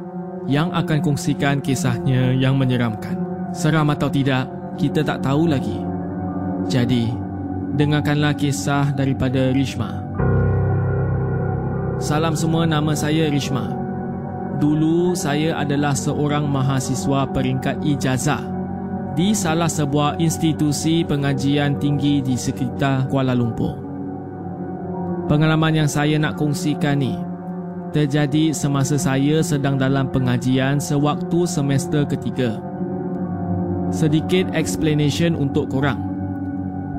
yang 0.47 0.71
akan 0.71 1.03
kongsikan 1.03 1.59
kisahnya 1.59 2.31
yang 2.39 2.55
menyeramkan. 2.55 3.19
Seram 3.51 3.91
atau 3.91 4.07
tidak, 4.07 4.62
kita 4.77 5.05
tak 5.05 5.21
tahu 5.25 5.49
lagi. 5.49 5.79
Jadi, 6.69 7.11
dengarkanlah 7.75 8.37
kisah 8.37 8.93
daripada 8.93 9.51
Rishma. 9.51 10.01
Salam 12.01 12.33
semua, 12.33 12.67
nama 12.67 12.93
saya 12.97 13.29
Rishma. 13.29 13.73
Dulu 14.61 15.17
saya 15.17 15.59
adalah 15.59 15.97
seorang 15.97 16.45
mahasiswa 16.45 17.25
peringkat 17.33 17.81
ijazah 17.83 18.43
di 19.13 19.33
salah 19.33 19.69
sebuah 19.69 20.17
institusi 20.17 21.05
pengajian 21.05 21.77
tinggi 21.77 22.21
di 22.21 22.33
sekitar 22.33 23.05
Kuala 23.09 23.37
Lumpur. 23.37 23.77
Pengalaman 25.29 25.85
yang 25.85 25.89
saya 25.89 26.17
nak 26.17 26.35
kongsikan 26.35 26.99
ni 26.99 27.15
terjadi 27.93 28.51
semasa 28.51 28.97
saya 28.97 29.45
sedang 29.45 29.77
dalam 29.77 30.09
pengajian 30.09 30.81
sewaktu 30.81 31.45
semester 31.45 32.03
ketiga. 32.09 32.57
Sedikit 33.93 34.49
explanation 34.57 35.37
untuk 35.37 35.69
korang. 35.69 36.01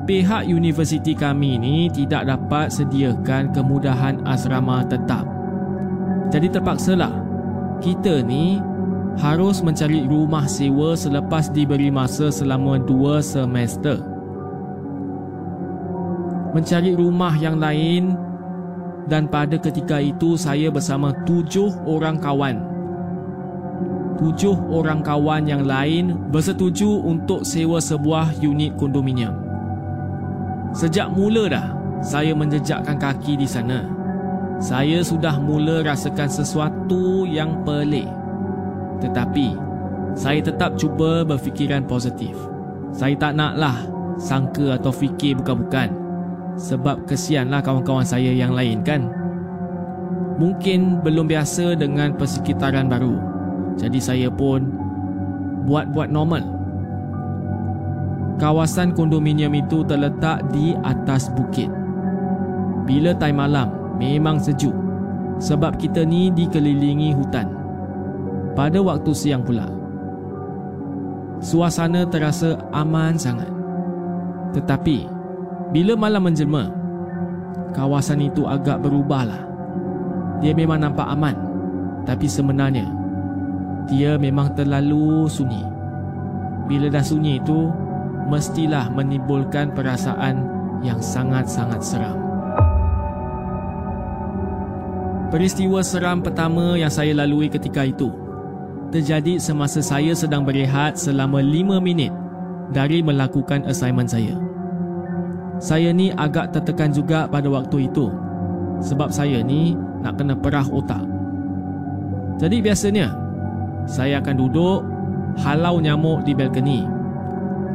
Pihak 0.07 0.47
universiti 0.47 1.11
kami 1.11 1.59
ni 1.59 1.91
tidak 1.91 2.23
dapat 2.23 2.71
sediakan 2.71 3.51
kemudahan 3.51 4.23
asrama 4.23 4.87
tetap. 4.87 5.27
Jadi 6.31 6.47
terpaksalah 6.55 7.11
kita 7.83 8.23
ni 8.23 8.63
harus 9.19 9.59
mencari 9.59 10.07
rumah 10.07 10.47
sewa 10.47 10.95
selepas 10.95 11.51
diberi 11.51 11.91
masa 11.91 12.31
selama 12.31 12.79
dua 12.79 13.19
semester. 13.19 13.99
Mencari 16.55 16.95
rumah 16.95 17.35
yang 17.35 17.59
lain 17.59 18.15
dan 19.11 19.27
pada 19.27 19.59
ketika 19.59 19.99
itu 19.99 20.39
saya 20.39 20.71
bersama 20.71 21.11
tujuh 21.27 21.75
orang 21.83 22.15
kawan. 22.23 22.74
Tujuh 24.15 24.55
orang 24.71 25.03
kawan 25.03 25.43
yang 25.43 25.67
lain 25.67 26.15
bersetuju 26.31 26.87
untuk 27.03 27.43
sewa 27.43 27.83
sebuah 27.83 28.39
unit 28.39 28.71
kondominium. 28.79 29.35
Sejak 30.71 31.11
mula 31.11 31.51
dah 31.51 31.67
saya 31.99 32.31
menjejakkan 32.31 32.95
kaki 32.95 33.35
di 33.35 33.43
sana. 33.43 33.83
Saya 34.55 35.03
sudah 35.03 35.35
mula 35.35 35.83
rasakan 35.83 36.31
sesuatu 36.31 37.27
yang 37.27 37.59
pelik. 37.67 38.07
Tetapi 39.03 39.51
saya 40.15 40.39
tetap 40.39 40.79
cuba 40.79 41.27
berfikiran 41.27 41.83
positif. 41.83 42.39
Saya 42.95 43.19
tak 43.19 43.35
naklah 43.35 43.83
sangka 44.15 44.79
atau 44.79 44.95
fikir 44.95 45.43
bukan-bukan. 45.43 45.91
Sebab 46.55 47.03
kesianlah 47.03 47.59
kawan-kawan 47.59 48.07
saya 48.07 48.31
yang 48.31 48.55
lain 48.55 48.79
kan. 48.79 49.11
Mungkin 50.39 51.03
belum 51.03 51.27
biasa 51.27 51.75
dengan 51.75 52.15
persekitaran 52.15 52.87
baru. 52.87 53.34
Jadi 53.75 53.99
saya 53.99 54.27
pun 54.31 54.71
buat-buat 55.67 56.09
normal. 56.11 56.43
Kawasan 58.35 58.91
kondominium 58.91 59.55
itu 59.55 59.83
terletak 59.87 60.43
di 60.51 60.75
atas 60.83 61.31
bukit. 61.31 61.71
Bila 62.83 63.15
time 63.15 63.39
malam, 63.39 63.67
memang 63.95 64.37
sejuk. 64.39 64.75
Sebab 65.39 65.79
kita 65.79 66.03
ni 66.03 66.31
dikelilingi 66.31 67.15
hutan. 67.15 67.47
Pada 68.55 68.79
waktu 68.79 69.11
siang 69.11 69.43
pula. 69.43 69.67
Suasana 71.43 72.07
terasa 72.07 72.55
aman 72.71 73.19
sangat. 73.19 73.51
Tetapi, 74.55 75.07
bila 75.75 75.99
malam 75.99 76.31
menjelma, 76.31 76.71
kawasan 77.75 78.23
itu 78.23 78.47
agak 78.47 78.79
berubahlah. 78.79 79.43
Dia 80.39 80.55
memang 80.55 80.79
nampak 80.79 81.07
aman. 81.11 81.35
Tapi 82.07 82.27
sebenarnya, 82.31 82.87
dia 83.85 84.17
memang 84.17 84.53
terlalu 84.57 85.29
sunyi. 85.29 85.61
Bila 86.65 86.89
dah 86.89 87.05
sunyi 87.05 87.37
itu, 87.37 87.69
mestilah 88.25 88.89
menimbulkan 88.89 89.73
perasaan 89.77 90.41
yang 90.81 90.97
sangat-sangat 90.97 91.81
seram. 91.81 92.17
Peristiwa 95.29 95.81
seram 95.81 96.21
pertama 96.21 96.77
yang 96.77 96.89
saya 96.89 97.11
lalui 97.13 97.49
ketika 97.49 97.85
itu 97.85 98.13
terjadi 98.93 99.41
semasa 99.41 99.81
saya 99.81 100.13
sedang 100.13 100.45
berehat 100.45 100.95
selama 100.95 101.41
5 101.41 101.81
minit 101.81 102.13
dari 102.71 103.01
melakukan 103.01 103.65
assignment 103.67 104.07
saya. 104.07 104.37
Saya 105.57 105.91
ni 105.91 106.13
agak 106.13 106.53
tertekan 106.53 106.93
juga 106.93 107.25
pada 107.27 107.47
waktu 107.49 107.89
itu 107.89 108.11
sebab 108.85 109.09
saya 109.09 109.41
ni 109.41 109.73
nak 110.03 110.19
kena 110.19 110.37
perah 110.37 110.67
otak. 110.69 111.01
Jadi 112.37 112.59
biasanya 112.61 113.24
saya 113.85 114.21
akan 114.21 114.35
duduk 114.37 114.79
halau 115.41 115.77
nyamuk 115.81 116.25
di 116.25 116.33
balkoni. 116.33 116.85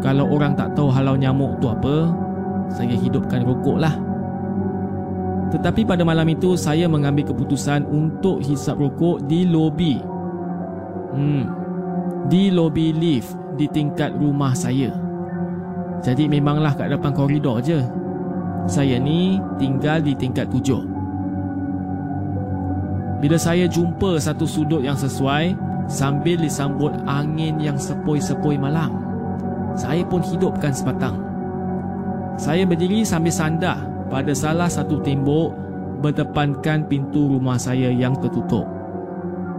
Kalau 0.01 0.27
orang 0.27 0.57
tak 0.57 0.73
tahu 0.75 0.89
halau 0.91 1.15
nyamuk 1.15 1.61
tu 1.61 1.69
apa, 1.69 2.11
saya 2.73 2.95
hidupkan 2.97 3.45
rokok 3.45 3.79
lah. 3.79 3.95
Tetapi 5.51 5.83
pada 5.83 6.07
malam 6.07 6.31
itu 6.31 6.55
saya 6.55 6.87
mengambil 6.87 7.35
keputusan 7.35 7.83
untuk 7.91 8.39
hisap 8.41 8.79
rokok 8.79 9.27
di 9.27 9.45
lobi. 9.45 9.99
Hmm. 11.11 11.45
Di 12.31 12.55
lobi 12.55 12.95
lift 12.95 13.35
di 13.59 13.67
tingkat 13.67 14.15
rumah 14.15 14.55
saya. 14.55 14.95
Jadi 16.01 16.31
memanglah 16.31 16.73
kat 16.79 16.95
depan 16.95 17.13
koridor 17.13 17.61
je. 17.61 17.83
Saya 18.71 18.97
ni 18.97 19.43
tinggal 19.59 20.01
di 20.01 20.15
tingkat 20.15 20.49
tujuh. 20.49 20.81
Bila 23.21 23.37
saya 23.37 23.69
jumpa 23.69 24.17
satu 24.17 24.49
sudut 24.49 24.81
yang 24.81 24.97
sesuai 24.97 25.53
sambil 25.91 26.39
disambut 26.39 26.95
angin 27.11 27.59
yang 27.59 27.75
sepoi-sepoi 27.75 28.55
malam, 28.55 28.95
saya 29.75 30.07
pun 30.07 30.23
hidupkan 30.23 30.71
sebatang. 30.71 31.19
Saya 32.39 32.63
berdiri 32.63 33.03
sambil 33.03 33.35
sandar 33.35 33.83
pada 34.07 34.31
salah 34.33 34.71
satu 34.71 35.03
tembok 35.03 35.51
berdepankan 36.01 36.87
pintu 36.87 37.37
rumah 37.37 37.59
saya 37.59 37.91
yang 37.91 38.15
tertutup. 38.23 38.65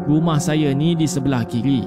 Rumah 0.08 0.42
saya 0.42 0.74
ni 0.74 0.98
di 0.98 1.06
sebelah 1.06 1.46
kiri. 1.46 1.86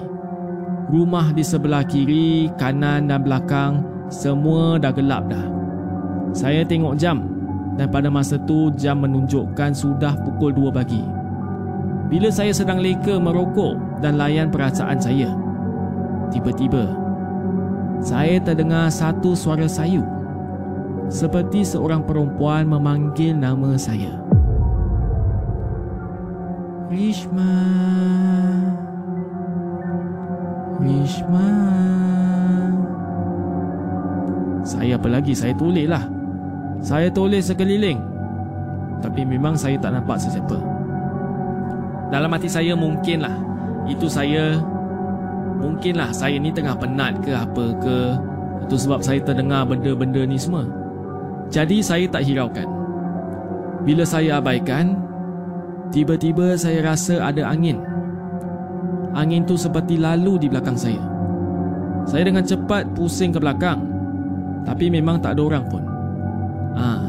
Rumah 0.92 1.34
di 1.34 1.42
sebelah 1.42 1.82
kiri, 1.82 2.52
kanan 2.60 3.10
dan 3.10 3.24
belakang 3.24 3.82
semua 4.12 4.78
dah 4.78 4.92
gelap 4.94 5.26
dah. 5.26 5.42
Saya 6.30 6.62
tengok 6.62 6.94
jam 6.94 7.26
dan 7.74 7.90
pada 7.90 8.06
masa 8.12 8.38
tu 8.46 8.70
jam 8.78 9.02
menunjukkan 9.02 9.74
sudah 9.74 10.14
pukul 10.22 10.54
2 10.54 10.70
pagi. 10.70 11.23
Bila 12.14 12.30
saya 12.30 12.54
sedang 12.54 12.78
leka 12.78 13.18
merokok 13.18 13.98
dan 13.98 14.14
layan 14.14 14.46
perasaan 14.46 15.02
saya, 15.02 15.34
tiba-tiba 16.30 16.94
saya 17.98 18.38
terdengar 18.38 18.86
satu 18.86 19.34
suara 19.34 19.66
sayu 19.66 20.06
seperti 21.10 21.66
seorang 21.66 22.06
perempuan 22.06 22.70
memanggil 22.70 23.34
nama 23.34 23.74
saya. 23.74 24.14
Rishma. 26.86 27.50
Rishma. 30.86 31.48
Saya 34.62 35.02
apa 35.02 35.08
lagi? 35.10 35.34
Saya 35.34 35.50
tulis 35.58 35.90
lah. 35.90 36.06
Saya 36.78 37.10
tulis 37.10 37.50
sekeliling. 37.50 37.98
Tapi 39.02 39.26
memang 39.26 39.58
saya 39.58 39.74
tak 39.82 39.98
nampak 39.98 40.22
sesiapa. 40.22 40.73
Dalam 42.12 42.32
hati 42.32 42.48
saya 42.50 42.72
mungkinlah. 42.74 43.36
Itu 43.88 44.08
saya... 44.08 44.60
Mungkinlah 45.54 46.12
saya 46.12 46.36
ni 46.36 46.52
tengah 46.52 46.76
penat 46.76 47.24
ke 47.24 47.32
apa 47.32 47.64
ke. 47.80 47.98
Itu 48.68 48.76
sebab 48.76 49.00
saya 49.00 49.22
terdengar 49.22 49.64
benda-benda 49.64 50.24
ni 50.24 50.36
semua. 50.36 50.66
Jadi 51.48 51.80
saya 51.80 52.04
tak 52.08 52.26
hiraukan. 52.26 52.66
Bila 53.84 54.04
saya 54.04 54.40
abaikan, 54.40 54.96
tiba-tiba 55.92 56.56
saya 56.56 56.80
rasa 56.84 57.20
ada 57.20 57.48
angin. 57.48 57.80
Angin 59.14 59.46
tu 59.46 59.54
seperti 59.54 60.00
lalu 60.00 60.42
di 60.42 60.46
belakang 60.50 60.74
saya. 60.74 61.00
Saya 62.04 62.28
dengan 62.28 62.44
cepat 62.44 62.92
pusing 62.96 63.32
ke 63.32 63.38
belakang. 63.40 63.84
Tapi 64.64 64.88
memang 64.88 65.20
tak 65.20 65.36
ada 65.36 65.42
orang 65.44 65.64
pun. 65.68 65.82
Ah, 66.74 67.04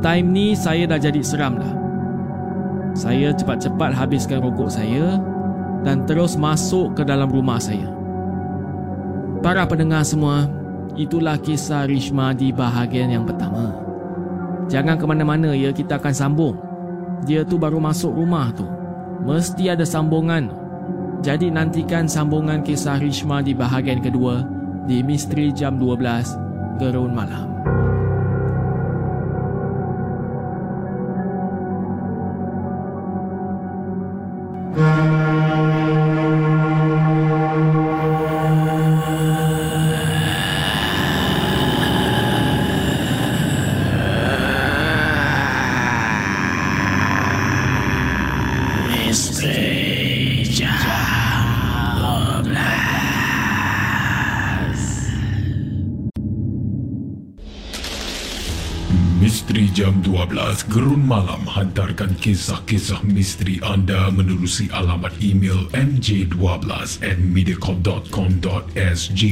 time 0.00 0.32
ni 0.32 0.46
saya 0.56 0.88
dah 0.88 0.98
jadi 0.98 1.20
seram 1.22 1.60
lah. 1.60 1.85
Saya 2.96 3.28
cepat-cepat 3.36 3.92
habiskan 3.92 4.40
rokok 4.40 4.72
saya 4.72 5.20
dan 5.84 6.08
terus 6.08 6.32
masuk 6.40 6.96
ke 6.96 7.04
dalam 7.04 7.28
rumah 7.28 7.60
saya. 7.60 7.92
Para 9.44 9.68
pendengar 9.68 10.00
semua, 10.00 10.48
itulah 10.96 11.36
kisah 11.36 11.84
Rishma 11.84 12.32
di 12.32 12.56
bahagian 12.56 13.12
yang 13.12 13.28
pertama. 13.28 13.76
Jangan 14.72 14.96
ke 14.96 15.04
mana-mana 15.04 15.52
ya, 15.52 15.76
kita 15.76 16.00
akan 16.00 16.14
sambung. 16.16 16.56
Dia 17.28 17.44
tu 17.44 17.60
baru 17.60 17.76
masuk 17.76 18.16
rumah 18.16 18.48
tu. 18.56 18.64
Mesti 19.28 19.76
ada 19.76 19.84
sambungan. 19.84 20.48
Jadi 21.20 21.52
nantikan 21.52 22.08
sambungan 22.08 22.64
kisah 22.64 22.96
Rishma 22.96 23.44
di 23.44 23.52
bahagian 23.52 24.00
kedua 24.00 24.40
di 24.88 25.04
Misteri 25.04 25.52
Jam 25.52 25.76
12 25.76 26.80
Gerun 26.80 27.12
Malam. 27.12 27.55
Kisah-kisah 62.16 63.04
misteri 63.04 63.60
anda 63.60 64.08
menerusi 64.10 64.72
alamat 64.72 65.12
email 65.20 65.68
mj12 65.76 67.04
at 67.04 67.20
mediacorp.com.sg 67.20 69.22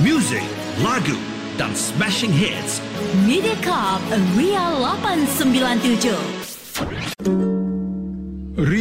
Music, 0.00 0.40
lagu 0.80 1.20
dan 1.60 1.76
smashing 1.76 2.32
hits. 2.32 2.80
Mediacorp 3.26 4.00
Ria 4.38 4.70
897 4.80 7.49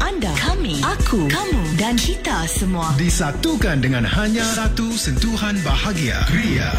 Anda, 0.00 0.32
kami, 0.40 0.80
aku, 0.80 1.28
kamu 1.28 1.76
dan 1.76 1.92
kita 2.00 2.48
semua. 2.48 2.88
Disatukan 2.96 3.84
dengan 3.84 4.08
hanya 4.08 4.42
satu 4.42 4.96
sentuhan 4.96 5.60
bahagia. 5.60 6.16
Ria. 6.32 6.72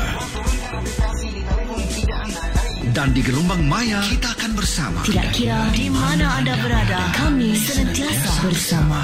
Dan 2.92 3.14
di 3.14 3.22
gelombang 3.22 3.62
maya 3.70 4.02
kita 4.10 4.34
akan 4.34 4.52
bersama. 4.58 5.00
Tidak 5.06 5.30
kira 5.38 5.70
di 5.72 5.88
mana 5.94 6.42
anda 6.42 6.58
berada, 6.60 7.14
kami 7.14 7.54
senantiasa 7.54 8.32
bersama. 8.42 9.02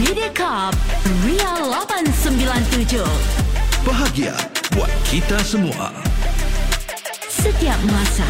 Mediacorp 0.00 0.76
Ria 1.24 1.52
897 1.68 3.04
Bahagia 3.86 4.34
buat 4.74 4.90
kita 5.06 5.38
semua. 5.46 6.05
Setiap 7.46 7.78
masa 7.94 8.26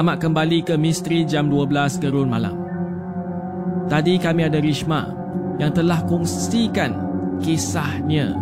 Selamat 0.00 0.16
kembali 0.16 0.64
ke 0.64 0.80
Misteri 0.80 1.28
Jam 1.28 1.52
12 1.52 2.00
Gerun 2.00 2.32
Malam. 2.32 2.56
Tadi 3.84 4.16
kami 4.16 4.48
ada 4.48 4.56
Rishma 4.56 5.12
yang 5.60 5.76
telah 5.76 6.00
kongsikan 6.08 6.96
kisahnya. 7.36 8.32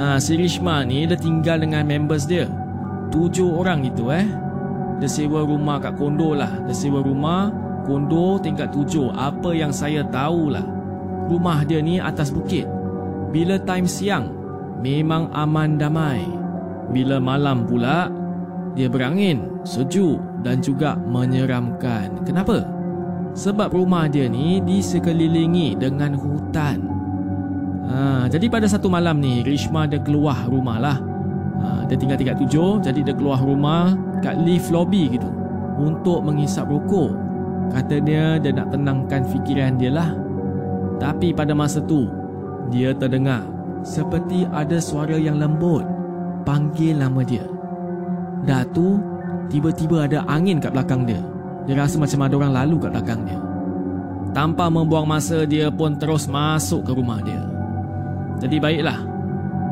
Ha, 0.00 0.16
si 0.16 0.32
Rishma 0.32 0.80
ni 0.80 1.04
dia 1.04 1.20
tinggal 1.20 1.60
dengan 1.60 1.84
members 1.84 2.24
dia. 2.24 2.48
Tujuh 3.12 3.52
orang 3.52 3.84
itu 3.84 4.08
eh. 4.08 4.24
Dia 4.96 5.04
sewa 5.04 5.44
rumah 5.44 5.76
kat 5.76 5.92
kondo 6.00 6.32
lah. 6.32 6.64
Dia 6.64 6.72
sewa 6.72 7.04
rumah, 7.04 7.52
kondo 7.84 8.40
tingkat 8.40 8.72
tujuh. 8.72 9.12
Apa 9.12 9.52
yang 9.52 9.76
saya 9.76 10.08
tahulah. 10.08 10.64
Rumah 11.28 11.68
dia 11.68 11.84
ni 11.84 12.00
atas 12.00 12.32
bukit. 12.32 12.64
Bila 13.28 13.60
time 13.60 13.84
siang, 13.84 14.32
memang 14.80 15.28
aman 15.36 15.76
damai. 15.76 16.24
Bila 16.96 17.20
malam 17.20 17.68
pula, 17.68 18.08
dia 18.72 18.88
berangin, 18.88 19.60
sejuk 19.68 20.35
dan 20.46 20.62
juga 20.62 20.94
menyeramkan. 20.94 22.22
Kenapa? 22.22 22.62
Sebab 23.34 23.74
rumah 23.74 24.06
dia 24.06 24.30
ni 24.30 24.62
disekelilingi 24.62 25.74
dengan 25.74 26.14
hutan. 26.14 26.78
Ha, 27.90 28.30
jadi 28.30 28.46
pada 28.46 28.70
satu 28.70 28.86
malam 28.86 29.18
ni, 29.18 29.42
Rishma 29.42 29.90
dia 29.90 29.98
keluar 29.98 30.46
rumah 30.46 30.78
lah. 30.78 30.98
Ha, 31.58 31.90
dia 31.90 31.98
tinggal 31.98 32.14
tingkat 32.14 32.38
tujuh, 32.46 32.78
jadi 32.78 33.02
dia 33.02 33.14
keluar 33.18 33.42
rumah 33.42 33.98
kat 34.22 34.38
lift 34.46 34.70
lobby 34.70 35.10
gitu. 35.18 35.26
Untuk 35.82 36.22
mengisap 36.22 36.70
rokok. 36.70 37.10
Kata 37.74 37.98
dia, 37.98 38.38
dia 38.38 38.54
nak 38.54 38.70
tenangkan 38.70 39.26
fikiran 39.26 39.74
dia 39.74 39.90
lah. 39.90 40.14
Tapi 41.02 41.34
pada 41.34 41.52
masa 41.52 41.82
tu, 41.82 42.06
dia 42.70 42.94
terdengar 42.94 43.42
seperti 43.82 44.46
ada 44.54 44.78
suara 44.78 45.18
yang 45.18 45.36
lembut 45.42 45.84
panggil 46.46 46.96
nama 46.96 47.20
dia. 47.20 47.44
Dah 48.46 48.62
tu, 48.70 49.02
tiba-tiba 49.48 50.06
ada 50.06 50.22
angin 50.26 50.58
kat 50.58 50.74
belakang 50.74 51.06
dia. 51.06 51.20
Dia 51.66 51.74
rasa 51.82 51.98
macam 51.98 52.22
ada 52.22 52.34
orang 52.38 52.52
lalu 52.54 52.76
kat 52.82 52.90
belakang 52.94 53.20
dia. 53.26 53.40
Tanpa 54.36 54.68
membuang 54.68 55.08
masa, 55.08 55.48
dia 55.48 55.72
pun 55.72 55.96
terus 55.96 56.28
masuk 56.28 56.84
ke 56.84 56.92
rumah 56.92 57.24
dia. 57.24 57.40
Jadi 58.36 58.60
baiklah, 58.60 59.00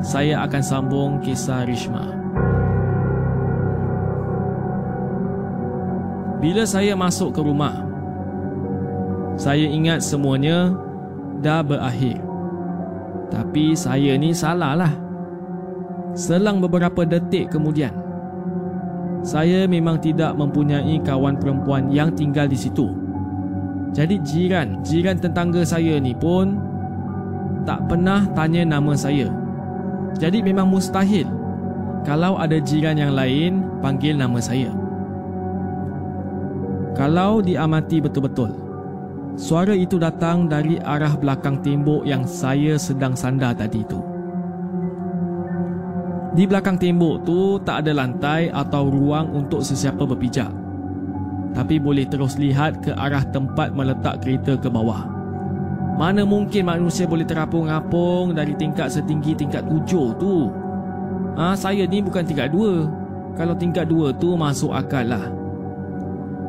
saya 0.01 0.41
akan 0.49 0.63
sambung 0.65 1.11
kisah 1.21 1.69
Rishma. 1.69 2.05
Bila 6.45 6.69
saya 6.69 6.93
masuk 6.93 7.33
ke 7.33 7.41
rumah, 7.41 7.85
saya 9.41 9.65
ingat 9.65 10.05
semuanya 10.05 10.77
dah 11.41 11.65
berakhir. 11.65 12.21
Tapi 13.33 13.73
saya 13.73 14.13
ni 14.21 14.37
salah 14.37 14.77
lah. 14.77 14.93
Selang 16.13 16.61
beberapa 16.61 17.09
detik 17.09 17.49
kemudian, 17.49 17.97
saya 19.25 19.65
memang 19.65 19.97
tidak 20.05 20.37
mempunyai 20.37 21.01
kawan 21.01 21.41
perempuan 21.41 21.89
yang 21.89 22.13
tinggal 22.13 22.45
di 22.45 22.61
situ. 22.61 22.93
Jadi 23.97 24.21
jiran, 24.21 24.85
jiran 24.85 25.17
tetangga 25.17 25.65
saya 25.65 25.97
ni 25.97 26.13
pun 26.13 26.61
tak 27.65 27.89
pernah 27.89 28.29
tanya 28.37 28.69
nama 28.69 28.93
saya. 28.93 29.33
Jadi 30.21 30.45
memang 30.45 30.69
mustahil 30.69 31.25
kalau 32.05 32.37
ada 32.37 32.61
jiran 32.61 33.01
yang 33.01 33.17
lain 33.17 33.65
panggil 33.81 34.13
nama 34.13 34.37
saya. 34.45 34.69
Kalau 36.95 37.41
diamati 37.41 37.99
betul-betul, 37.99 38.55
suara 39.41 39.73
itu 39.73 39.97
datang 39.99 40.47
dari 40.47 40.79
arah 40.85 41.17
belakang 41.17 41.59
tembok 41.65 42.05
yang 42.05 42.29
saya 42.29 42.77
sedang 42.77 43.17
sandar 43.17 43.57
tadi 43.57 43.83
itu. 43.83 44.14
Di 46.35 46.51
belakang 46.51 46.75
tembok 46.75 47.23
tu 47.23 47.63
tak 47.63 47.87
ada 47.87 47.95
lantai 47.95 48.51
atau 48.51 48.91
ruang 48.91 49.31
untuk 49.31 49.63
sesiapa 49.63 50.03
berpijak. 50.03 50.51
Tapi 51.55 51.79
boleh 51.79 52.11
terus 52.11 52.35
lihat 52.35 52.83
ke 52.83 52.91
arah 52.91 53.23
tempat 53.31 53.71
meletak 53.71 54.19
kereta 54.19 54.59
ke 54.59 54.67
bawah. 54.67 55.07
Mana 55.95 56.27
mungkin 56.27 56.67
manusia 56.67 57.07
boleh 57.07 57.23
terapung-apung 57.23 58.35
dari 58.35 58.59
tingkat 58.59 58.91
setinggi 58.91 59.39
tingkat 59.39 59.63
tujuh 59.71 60.11
tu? 60.19 60.51
Ah, 61.39 61.55
ha, 61.55 61.59
saya 61.59 61.87
ni 61.87 62.03
bukan 62.03 62.27
tingkat 62.27 62.51
dua. 62.51 62.91
Kalau 63.39 63.55
tingkat 63.55 63.87
dua 63.87 64.11
tu 64.11 64.35
masuk 64.35 64.75
akal 64.75 65.07
lah. 65.07 65.31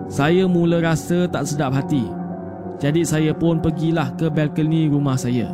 Saya 0.10 0.50
mula 0.50 0.82
rasa 0.82 1.30
tak 1.30 1.46
sedap 1.46 1.78
hati. 1.78 2.10
Jadi 2.82 3.06
saya 3.06 3.38
pun 3.38 3.62
pergilah 3.62 4.18
ke 4.18 4.34
balkoni 4.34 4.90
rumah 4.90 5.14
saya. 5.14 5.54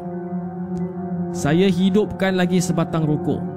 Saya 1.35 1.67
hidupkan 1.67 2.39
lagi 2.39 2.63
sebatang 2.63 3.03
rokok. 3.03 3.50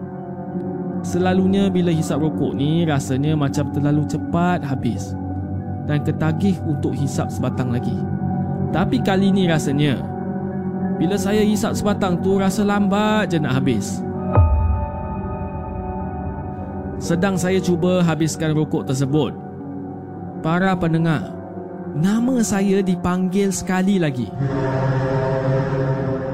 Selalunya 1.05 1.69
bila 1.69 1.93
hisap 1.93 2.25
rokok 2.25 2.57
ni 2.57 2.89
rasanya 2.89 3.37
macam 3.37 3.69
terlalu 3.77 4.09
cepat 4.09 4.65
habis 4.65 5.13
dan 5.85 6.01
ketagih 6.01 6.57
untuk 6.65 6.97
hisap 6.97 7.29
sebatang 7.29 7.69
lagi. 7.69 7.93
Tapi 8.73 9.05
kali 9.05 9.29
ni 9.29 9.45
rasanya 9.45 10.01
bila 10.97 11.21
saya 11.21 11.45
hisap 11.45 11.77
sebatang 11.77 12.25
tu 12.25 12.41
rasa 12.41 12.65
lambat 12.65 13.29
je 13.29 13.37
nak 13.37 13.61
habis. 13.61 14.01
Sedang 16.97 17.37
saya 17.37 17.61
cuba 17.61 18.01
habiskan 18.01 18.57
rokok 18.57 18.89
tersebut. 18.89 19.37
Para 20.41 20.73
pendengar, 20.73 21.37
nama 21.93 22.41
saya 22.41 22.81
dipanggil 22.81 23.53
sekali 23.53 24.01
lagi. 24.01 24.33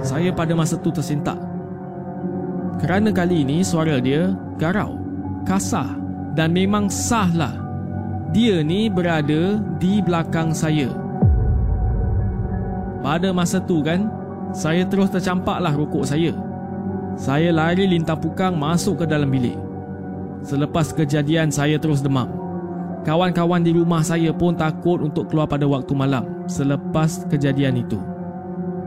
Saya 0.07 0.31
pada 0.31 0.55
masa 0.55 0.79
tu 0.79 0.95
tersentak 0.95 1.50
kerana 2.81 3.13
kali 3.13 3.45
ini 3.45 3.61
suara 3.61 4.01
dia 4.01 4.33
garau, 4.57 4.97
kasar 5.45 6.01
dan 6.33 6.57
memang 6.57 6.89
sahlah. 6.89 7.53
Dia 8.33 8.65
ni 8.65 8.89
berada 8.89 9.61
di 9.77 10.01
belakang 10.01 10.57
saya. 10.57 10.89
Pada 13.05 13.35
masa 13.37 13.61
tu 13.61 13.85
kan, 13.85 14.09
saya 14.57 14.87
terus 14.89 15.13
tercampaklah 15.13 15.75
rokok 15.77 16.09
saya. 16.09 16.33
Saya 17.21 17.53
lari 17.53 17.85
lintang 17.85 18.17
pukang 18.23 18.57
masuk 18.57 19.03
ke 19.03 19.05
dalam 19.05 19.29
bilik. 19.29 19.59
Selepas 20.41 20.95
kejadian 20.95 21.53
saya 21.53 21.77
terus 21.77 22.01
demam. 22.01 22.31
Kawan-kawan 23.05 23.65
di 23.65 23.73
rumah 23.77 24.05
saya 24.05 24.33
pun 24.33 24.57
takut 24.57 25.01
untuk 25.01 25.29
keluar 25.29 25.49
pada 25.49 25.65
waktu 25.65 25.93
malam 25.93 26.25
selepas 26.49 27.25
kejadian 27.29 27.81
itu. 27.81 28.01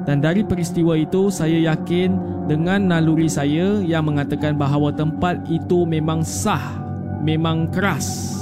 Dan 0.03 0.19
dari 0.19 0.43
peristiwa 0.43 0.99
itu 0.99 1.31
saya 1.31 1.73
yakin 1.73 2.19
dengan 2.51 2.91
naluri 2.91 3.31
saya 3.31 3.79
yang 3.79 4.03
mengatakan 4.11 4.59
bahawa 4.59 4.91
tempat 4.91 5.39
itu 5.47 5.87
memang 5.87 6.27
sah, 6.27 6.83
memang 7.23 7.71
keras. 7.71 8.35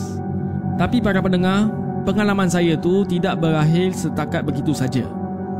Tapi 0.82 0.98
para 0.98 1.22
pendengar, 1.22 1.70
pengalaman 2.02 2.50
saya 2.50 2.74
tu 2.74 3.06
tidak 3.06 3.38
berakhir 3.38 3.94
setakat 3.94 4.42
begitu 4.42 4.74
saja. 4.74 5.06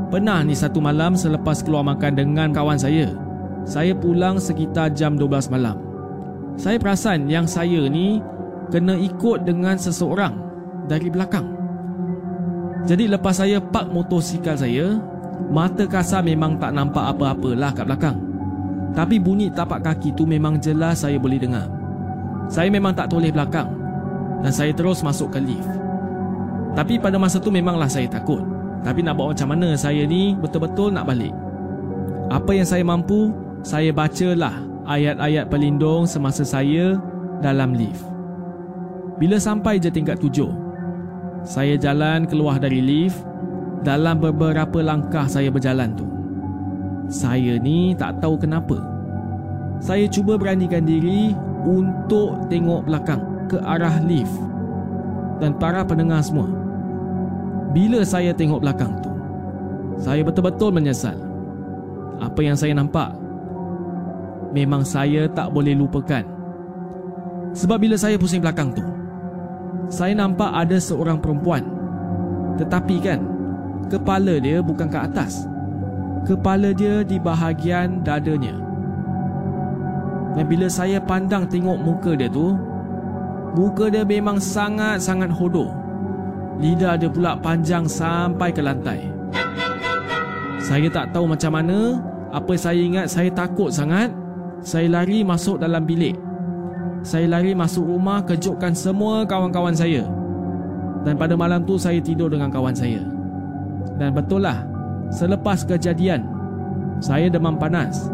Pernah 0.10 0.42
ni 0.42 0.58
satu 0.58 0.82
malam 0.82 1.14
selepas 1.14 1.62
keluar 1.62 1.86
makan 1.86 2.18
dengan 2.18 2.50
kawan 2.50 2.82
saya. 2.82 3.14
Saya 3.62 3.94
pulang 3.94 4.42
sekitar 4.42 4.92
jam 4.98 5.14
12 5.16 5.54
malam. 5.54 5.78
Saya 6.58 6.82
perasan 6.82 7.30
yang 7.30 7.46
saya 7.46 7.86
ni 7.88 8.20
kena 8.74 8.98
ikut 8.98 9.46
dengan 9.46 9.78
seseorang 9.78 10.34
dari 10.90 11.08
belakang. 11.14 11.46
Jadi 12.90 13.06
lepas 13.06 13.38
saya 13.38 13.62
park 13.62 13.94
motosikal 13.94 14.58
saya, 14.58 14.98
Mata 15.50 15.90
kasar 15.90 16.22
memang 16.22 16.62
tak 16.62 16.76
nampak 16.76 17.18
apa-apalah 17.18 17.72
kat 17.74 17.86
belakang. 17.90 18.18
Tapi 18.92 19.18
bunyi 19.18 19.48
tapak 19.48 19.82
kaki 19.82 20.14
tu 20.14 20.28
memang 20.28 20.60
jelas 20.60 21.02
saya 21.02 21.16
boleh 21.16 21.40
dengar. 21.40 21.72
Saya 22.52 22.68
memang 22.68 22.92
tak 22.92 23.08
toleh 23.08 23.32
belakang 23.32 23.72
dan 24.44 24.52
saya 24.52 24.76
terus 24.76 25.00
masuk 25.00 25.32
ke 25.32 25.40
lift. 25.40 25.72
Tapi 26.76 27.00
pada 27.00 27.16
masa 27.16 27.40
tu 27.40 27.52
memanglah 27.52 27.88
saya 27.88 28.08
takut. 28.12 28.44
Tapi 28.82 29.06
nak 29.06 29.16
buat 29.16 29.38
macam 29.38 29.56
mana 29.56 29.78
saya 29.78 30.04
ni 30.04 30.36
betul-betul 30.36 30.92
nak 30.92 31.08
balik. 31.08 31.32
Apa 32.32 32.52
yang 32.56 32.68
saya 32.68 32.84
mampu, 32.84 33.32
saya 33.62 33.94
bacalah 33.96 34.56
ayat-ayat 34.88 35.48
pelindung 35.48 36.10
semasa 36.10 36.44
saya 36.44 36.98
dalam 37.40 37.76
lift. 37.76 38.04
Bila 39.22 39.38
sampai 39.38 39.78
je 39.78 39.94
tingkat 39.94 40.18
tujuh, 40.18 40.50
saya 41.46 41.78
jalan 41.78 42.26
keluar 42.26 42.58
dari 42.58 42.82
lift 42.82 43.22
dalam 43.82 44.22
beberapa 44.22 44.78
langkah 44.86 45.26
saya 45.26 45.50
berjalan 45.50 45.94
tu 45.98 46.06
Saya 47.10 47.58
ni 47.58 47.98
tak 47.98 48.22
tahu 48.22 48.38
kenapa. 48.38 48.78
Saya 49.82 50.06
cuba 50.06 50.38
beranikan 50.38 50.86
diri 50.86 51.34
Untuk 51.66 52.46
tengok 52.48 52.86
belakang 52.86 53.22
Ke 53.50 53.58
arah 53.66 53.98
lift 54.06 54.34
Dan 55.42 55.58
para 55.58 55.82
pendengar 55.82 56.22
semua. 56.22 56.46
Bila 57.74 58.06
saya 58.06 58.30
tengok 58.32 58.62
belakang 58.62 58.94
tu 59.02 59.10
Saya 59.98 60.22
betul-betul 60.22 60.70
menyesal. 60.70 61.18
Apa 62.22 62.40
yang 62.46 62.54
saya 62.54 62.78
nampak 62.78 63.18
Memang 64.54 64.86
saya 64.86 65.26
tak 65.32 65.50
boleh 65.50 65.74
lupakan. 65.74 66.22
Sebab 67.58 67.82
bila 67.82 67.98
saya 67.98 68.22
pusing 68.22 68.46
belakang 68.46 68.78
tu 68.78 68.86
Saya 69.90 70.14
nampak 70.14 70.54
ada 70.54 70.78
seorang 70.78 71.18
perempuan. 71.18 71.66
Tetapi 72.62 72.98
kan 73.02 73.41
kepala 73.92 74.40
dia 74.40 74.64
bukan 74.64 74.88
ke 74.88 74.96
atas. 74.96 75.44
Kepala 76.24 76.72
dia 76.72 77.04
di 77.04 77.20
bahagian 77.20 78.00
dadanya. 78.00 78.56
Dan 80.32 80.48
bila 80.48 80.72
saya 80.72 81.04
pandang 81.04 81.44
tengok 81.44 81.76
muka 81.76 82.16
dia 82.16 82.32
tu, 82.32 82.56
muka 83.60 83.92
dia 83.92 84.08
memang 84.08 84.40
sangat-sangat 84.40 85.28
hodoh. 85.28 85.68
Lidah 86.64 86.96
dia 86.96 87.12
pula 87.12 87.36
panjang 87.36 87.84
sampai 87.84 88.56
ke 88.56 88.64
lantai. 88.64 89.12
Saya 90.62 90.88
tak 90.88 91.12
tahu 91.12 91.28
macam 91.28 91.52
mana, 91.52 92.00
apa 92.32 92.54
saya 92.56 92.80
ingat 92.80 93.12
saya 93.12 93.28
takut 93.34 93.68
sangat. 93.74 94.08
Saya 94.62 94.88
lari 94.88 95.26
masuk 95.26 95.58
dalam 95.58 95.84
bilik. 95.84 96.16
Saya 97.02 97.26
lari 97.26 97.58
masuk 97.58 97.82
rumah 97.82 98.22
kejutkan 98.22 98.78
semua 98.78 99.26
kawan-kawan 99.26 99.74
saya. 99.74 100.06
Dan 101.02 101.18
pada 101.18 101.34
malam 101.34 101.66
tu 101.66 101.82
saya 101.82 101.98
tidur 101.98 102.30
dengan 102.30 102.54
kawan 102.54 102.78
saya. 102.78 103.02
Dan 103.98 104.18
betul 104.18 104.44
lah, 104.46 104.66
selepas 105.14 105.62
kejadian, 105.66 106.26
saya 107.02 107.30
demam 107.30 107.58
panas. 107.58 108.10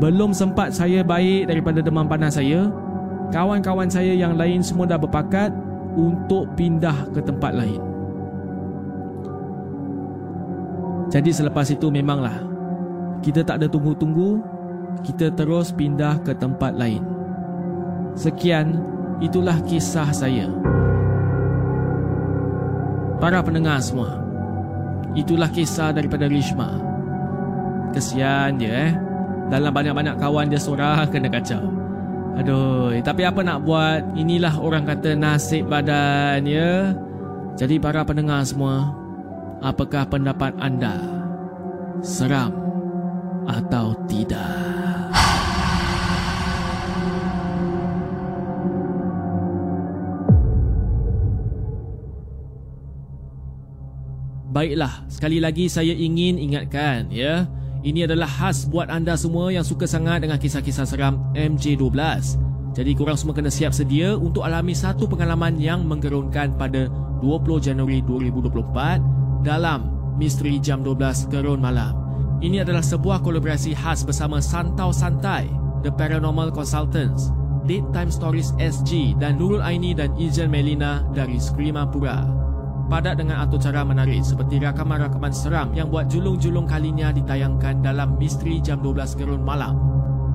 Belum 0.00 0.34
sempat 0.34 0.74
saya 0.74 1.04
baik 1.04 1.46
daripada 1.46 1.78
demam 1.84 2.08
panas 2.08 2.36
saya, 2.36 2.68
kawan-kawan 3.30 3.88
saya 3.88 4.12
yang 4.12 4.34
lain 4.34 4.60
semua 4.60 4.84
dah 4.88 4.98
berpakat 4.98 5.52
untuk 5.94 6.48
pindah 6.56 7.12
ke 7.12 7.20
tempat 7.22 7.52
lain. 7.52 7.80
Jadi 11.12 11.28
selepas 11.28 11.68
itu 11.68 11.92
memanglah 11.92 12.40
kita 13.20 13.44
tak 13.44 13.60
ada 13.62 13.68
tunggu-tunggu, 13.68 14.40
kita 15.04 15.30
terus 15.36 15.70
pindah 15.70 16.18
ke 16.24 16.32
tempat 16.34 16.74
lain. 16.74 17.04
Sekian, 18.16 18.80
itulah 19.22 19.60
kisah 19.62 20.10
saya. 20.10 20.50
Para 23.22 23.38
pendengar 23.44 23.78
semua, 23.78 24.21
itulah 25.18 25.48
kisah 25.48 25.92
daripada 25.92 26.28
Rishma. 26.28 26.78
Kesian 27.92 28.56
dia 28.56 28.72
eh. 28.88 28.92
Dalam 29.52 29.68
banyak-banyak 29.68 30.16
kawan 30.16 30.48
dia 30.48 30.56
seorang 30.56 31.12
kena 31.12 31.28
kacau. 31.28 31.60
Aduh, 32.40 32.96
tapi 33.04 33.28
apa 33.28 33.44
nak 33.44 33.68
buat? 33.68 34.16
Inilah 34.16 34.56
orang 34.56 34.88
kata 34.88 35.12
nasib 35.12 35.68
badan 35.68 36.48
ya. 36.48 36.96
Jadi 37.60 37.76
para 37.76 38.00
pendengar 38.08 38.40
semua, 38.48 38.88
apakah 39.60 40.08
pendapat 40.08 40.56
anda? 40.56 40.96
Seram 42.00 42.56
atau 43.44 43.92
tidak? 44.08 44.71
Baiklah, 54.52 55.08
sekali 55.08 55.40
lagi 55.40 55.64
saya 55.64 55.96
ingin 55.96 56.36
ingatkan 56.36 57.08
ya. 57.08 57.48
Ini 57.80 58.04
adalah 58.04 58.28
khas 58.28 58.68
buat 58.68 58.92
anda 58.92 59.16
semua 59.16 59.48
yang 59.48 59.64
suka 59.64 59.88
sangat 59.88 60.28
dengan 60.28 60.36
kisah-kisah 60.36 60.84
seram 60.84 61.24
MJ12. 61.32 61.96
Jadi 62.76 62.92
korang 62.92 63.16
semua 63.16 63.32
kena 63.32 63.48
siap 63.48 63.72
sedia 63.72 64.12
untuk 64.12 64.44
alami 64.44 64.76
satu 64.76 65.08
pengalaman 65.08 65.56
yang 65.56 65.88
menggerunkan 65.88 66.60
pada 66.60 66.92
20 67.24 67.64
Januari 67.64 68.04
2024 68.04 69.40
dalam 69.40 69.88
Misteri 70.20 70.60
Jam 70.60 70.84
12 70.84 71.32
Gerun 71.32 71.64
Malam. 71.64 71.96
Ini 72.44 72.60
adalah 72.60 72.84
sebuah 72.84 73.24
kolaborasi 73.24 73.72
khas 73.72 74.04
bersama 74.04 74.44
Santau 74.44 74.92
Santai, 74.92 75.48
The 75.80 75.88
Paranormal 75.88 76.52
Consultants, 76.52 77.32
Date 77.64 77.88
Time 77.96 78.12
Stories 78.12 78.52
SG 78.60 79.16
dan 79.16 79.40
Nurul 79.40 79.64
Aini 79.64 79.96
dan 79.96 80.12
Ijan 80.20 80.52
Melina 80.52 81.08
dari 81.16 81.40
Screamapura 81.40 82.51
padat 82.92 83.16
dengan 83.16 83.40
atur 83.40 83.56
cara 83.56 83.88
menarik 83.88 84.20
seperti 84.20 84.60
rakaman-rakaman 84.60 85.32
seram 85.32 85.72
yang 85.72 85.88
buat 85.88 86.12
julung-julung 86.12 86.68
kalinya 86.68 87.08
ditayangkan 87.08 87.80
dalam 87.80 88.20
Misteri 88.20 88.60
Jam 88.60 88.84
12 88.84 89.16
Gerun 89.16 89.40
Malam. 89.40 89.80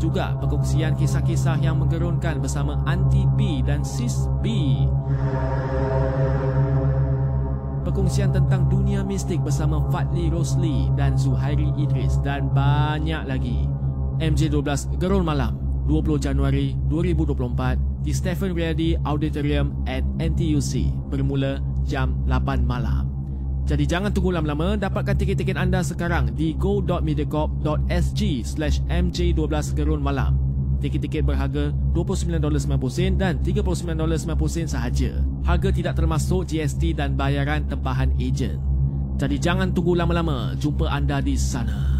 Juga 0.01 0.33
perkongsian 0.41 0.97
kisah-kisah 0.97 1.61
yang 1.61 1.77
menggerunkan 1.77 2.41
bersama 2.41 2.81
Auntie 2.89 3.29
B 3.37 3.61
dan 3.61 3.85
Sis 3.85 4.25
B. 4.41 4.73
Perkongsian 7.85 8.33
tentang 8.33 8.65
dunia 8.65 9.05
mistik 9.05 9.37
bersama 9.45 9.77
Fadli 9.93 10.33
Rosli 10.33 10.89
dan 10.97 11.13
Zuhairi 11.13 11.69
Idris 11.77 12.17
dan 12.25 12.49
banyak 12.49 13.21
lagi. 13.29 13.69
MJ12 14.17 14.97
Gerun 14.97 15.21
Malam 15.21 15.53
20 15.85 16.25
Januari 16.25 16.73
2024 16.89 18.01
di 18.01 18.11
Stephen 18.17 18.57
Ready 18.57 18.97
Auditorium 19.05 19.77
at 19.85 20.01
NTUC 20.17 20.89
bermula 21.13 21.61
jam 21.87 22.13
8 22.27 22.67
malam. 22.67 23.07
Jadi 23.67 23.83
jangan 23.83 24.15
tunggu 24.15 24.31
lama-lama, 24.31 24.79
dapatkan 24.79 25.15
tiket-tiket 25.19 25.59
anda 25.59 25.83
sekarang 25.83 26.31
di 26.31 26.55
go.mediacorp.sg 26.55 28.21
slash 28.47 28.79
mj12 28.87 29.75
gerun 29.75 29.99
malam. 29.99 30.39
Tiket-tiket 30.79 31.27
berharga 31.27 31.75
$29.90 31.91 33.19
dan 33.19 33.43
$39.90 33.43 34.71
sahaja. 34.71 35.19
Harga 35.43 35.69
tidak 35.75 35.99
termasuk 35.99 36.47
GST 36.47 36.95
dan 36.95 37.19
bayaran 37.19 37.67
tempahan 37.67 38.15
ejen. 38.21 38.61
Jadi 39.17 39.35
jangan 39.35 39.73
tunggu 39.75 39.99
lama-lama, 39.99 40.55
jumpa 40.55 40.87
anda 40.87 41.19
di 41.19 41.35
sana. 41.35 41.97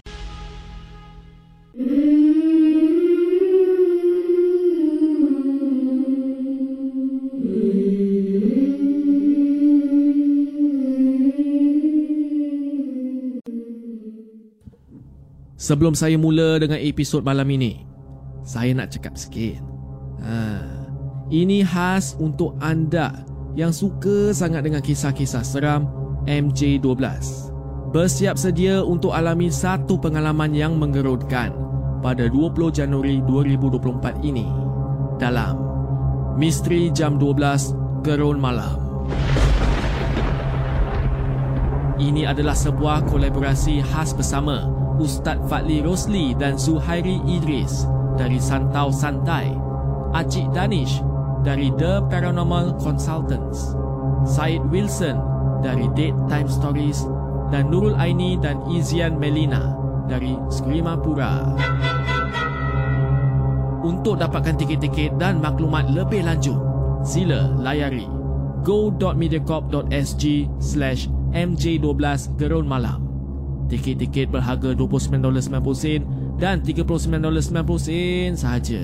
Sebelum 15.61 15.93
saya 15.93 16.17
mula 16.17 16.57
dengan 16.57 16.81
episod 16.81 17.21
malam 17.21 17.45
ini, 17.53 17.85
saya 18.41 18.73
nak 18.73 18.97
cakap 18.97 19.13
sikit. 19.13 19.61
Ha, 20.25 20.57
ini 21.29 21.61
khas 21.61 22.17
untuk 22.17 22.57
anda 22.57 23.21
yang 23.53 23.69
suka 23.69 24.33
sangat 24.33 24.65
dengan 24.65 24.81
kisah-kisah 24.81 25.45
seram 25.45 25.85
MJ12. 26.25 26.97
Bersiap 27.93 28.41
sedia 28.41 28.81
untuk 28.81 29.13
alami 29.13 29.53
satu 29.53 30.01
pengalaman 30.01 30.49
yang 30.49 30.81
menggerunkan 30.81 31.53
pada 32.01 32.25
20 32.25 32.73
Januari 32.73 33.21
2024 33.29 34.17
ini 34.25 34.49
dalam 35.21 35.61
Misteri 36.41 36.89
Jam 36.89 37.21
12 37.21 38.01
Gerun 38.01 38.41
Malam. 38.41 38.81
Ini 42.01 42.33
adalah 42.33 42.57
sebuah 42.57 43.05
kolaborasi 43.05 43.85
khas 43.85 44.17
bersama 44.17 44.80
Ustaz 45.01 45.41
Fadli 45.49 45.81
Rosli 45.81 46.37
dan 46.37 46.61
Zuhairi 46.61 47.17
Idris 47.25 47.89
dari 48.21 48.37
Santau 48.37 48.93
Santai, 48.93 49.49
Acik 50.13 50.45
Danish 50.53 51.01
dari 51.41 51.73
The 51.73 52.05
Paranormal 52.05 52.77
Consultants, 52.77 53.73
Syed 54.29 54.61
Wilson 54.69 55.17
dari 55.65 55.89
Date 55.97 56.17
Time 56.29 56.45
Stories 56.45 57.01
dan 57.49 57.73
Nurul 57.73 57.97
Aini 57.97 58.37
dan 58.37 58.61
Izian 58.69 59.17
Melina 59.17 59.73
dari 60.05 60.37
Skrimapura. 60.53 61.57
Untuk 63.81 64.21
dapatkan 64.21 64.53
tiket-tiket 64.61 65.17
dan 65.17 65.41
maklumat 65.41 65.89
lebih 65.89 66.29
lanjut, 66.29 66.61
sila 67.01 67.49
layari 67.57 68.05
go.mediacorp.sg 68.61 70.23
slash 70.61 71.09
mj12 71.33 72.37
gerun 72.37 72.69
malam. 72.69 73.10
Tiket-tiket 73.71 74.27
berharga 74.27 74.75
$29.90 74.75 76.35
dan 76.35 76.59
$39.90 76.59 78.35
sahaja. 78.35 78.83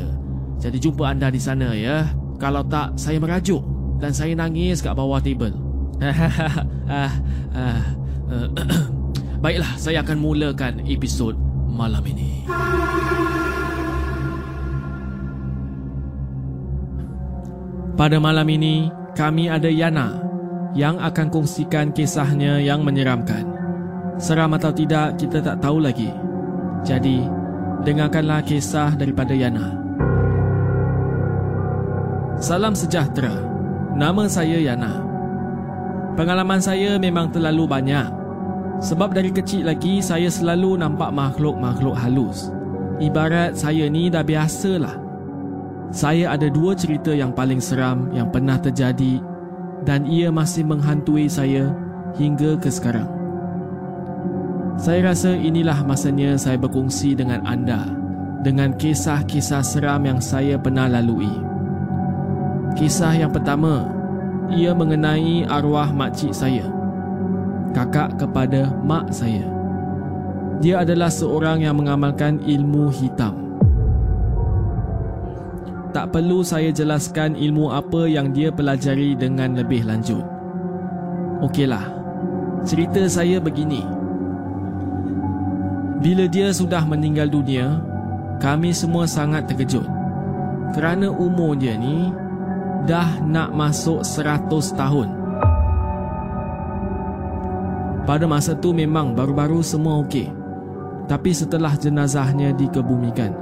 Jadi 0.64 0.78
jumpa 0.80 1.12
anda 1.12 1.28
di 1.28 1.44
sana 1.44 1.76
ya. 1.76 2.08
Kalau 2.40 2.64
tak, 2.64 2.96
saya 2.96 3.20
merajuk 3.20 3.60
dan 4.00 4.16
saya 4.16 4.32
nangis 4.32 4.80
kat 4.80 4.96
bawah 4.96 5.20
table. 5.20 5.52
Ah, 6.88 7.12
ah. 7.52 7.84
Baiklah, 9.44 9.76
saya 9.76 10.08
akan 10.08 10.24
mulakan 10.24 10.88
episod 10.88 11.36
malam 11.68 12.00
ini. 12.08 12.48
Pada 18.00 18.24
malam 18.24 18.48
ini, 18.48 18.88
kami 19.20 19.52
ada 19.52 19.68
Yana 19.68 20.22
yang 20.78 20.96
akan 21.02 21.28
kongsikan 21.34 21.92
kisahnya 21.92 22.64
yang 22.64 22.88
menyeramkan. 22.88 23.57
Seram 24.18 24.50
atau 24.58 24.74
tidak, 24.74 25.22
kita 25.22 25.46
tak 25.46 25.62
tahu 25.62 25.78
lagi. 25.78 26.10
Jadi, 26.82 27.22
dengarkanlah 27.86 28.42
kisah 28.42 28.98
daripada 28.98 29.38
Yana. 29.38 29.78
Salam 32.42 32.74
sejahtera. 32.78 33.34
Nama 33.98 34.30
saya 34.30 34.62
Yana. 34.62 35.02
Pengalaman 36.18 36.62
saya 36.62 36.98
memang 36.98 37.30
terlalu 37.30 37.66
banyak. 37.70 38.10
Sebab 38.78 39.14
dari 39.14 39.34
kecil 39.34 39.66
lagi 39.66 40.02
saya 40.06 40.30
selalu 40.30 40.78
nampak 40.78 41.10
makhluk-makhluk 41.10 41.98
halus. 41.98 42.54
Ibarat 43.02 43.58
saya 43.58 43.90
ni 43.90 44.10
dah 44.10 44.22
biasalah. 44.22 45.02
Saya 45.90 46.38
ada 46.38 46.46
dua 46.50 46.78
cerita 46.78 47.10
yang 47.10 47.34
paling 47.34 47.62
seram 47.62 48.14
yang 48.14 48.30
pernah 48.30 48.58
terjadi 48.62 49.18
dan 49.82 50.06
ia 50.06 50.30
masih 50.30 50.62
menghantui 50.62 51.26
saya 51.26 51.74
hingga 52.18 52.58
ke 52.62 52.70
sekarang. 52.70 53.17
Saya 54.78 55.10
rasa 55.10 55.34
inilah 55.34 55.82
masanya 55.82 56.38
saya 56.38 56.56
berkongsi 56.62 57.18
dengan 57.18 57.42
anda 57.50 57.90
dengan 58.46 58.78
kisah-kisah 58.78 59.66
seram 59.66 60.06
yang 60.06 60.22
saya 60.22 60.56
pernah 60.56 60.86
lalui. 60.86 61.34
Kisah 62.78 63.18
yang 63.18 63.34
pertama, 63.34 63.90
ia 64.54 64.72
mengenai 64.78 65.50
arwah 65.50 65.90
makcik 65.90 66.30
saya, 66.30 66.70
kakak 67.74 68.22
kepada 68.22 68.70
mak 68.86 69.10
saya. 69.10 69.50
Dia 70.62 70.86
adalah 70.86 71.10
seorang 71.10 71.66
yang 71.66 71.82
mengamalkan 71.82 72.38
ilmu 72.46 72.94
hitam 72.94 73.48
tak 75.98 76.14
perlu 76.14 76.46
saya 76.46 76.70
jelaskan 76.70 77.34
ilmu 77.34 77.74
apa 77.74 78.06
yang 78.06 78.30
dia 78.30 78.54
pelajari 78.54 79.18
dengan 79.18 79.58
lebih 79.58 79.82
lanjut. 79.82 80.22
Okeylah, 81.42 81.90
cerita 82.62 83.02
saya 83.10 83.42
begini. 83.42 83.97
Bila 85.98 86.30
dia 86.30 86.54
sudah 86.54 86.86
meninggal 86.86 87.26
dunia, 87.26 87.82
kami 88.38 88.70
semua 88.70 89.10
sangat 89.10 89.50
terkejut. 89.50 89.86
Kerana 90.78 91.10
umur 91.10 91.58
dia 91.58 91.74
ni 91.74 92.14
dah 92.86 93.18
nak 93.26 93.50
masuk 93.58 94.06
100 94.06 94.78
tahun. 94.78 95.10
Pada 98.06 98.24
masa 98.30 98.56
tu 98.56 98.72
memang 98.72 99.18
baru-baru 99.18 99.60
semua 99.66 100.00
okey. 100.06 100.32
Tapi 101.10 101.32
setelah 101.34 101.74
jenazahnya 101.76 102.54
dikebumikan, 102.54 103.34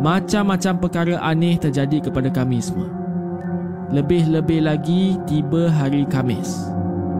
macam-macam 0.00 0.74
perkara 0.82 1.14
aneh 1.22 1.60
terjadi 1.60 2.10
kepada 2.10 2.32
kami 2.32 2.58
semua. 2.64 2.90
Lebih-lebih 3.92 4.66
lagi 4.66 5.20
tiba 5.28 5.70
hari 5.70 6.08
Kamis, 6.08 6.70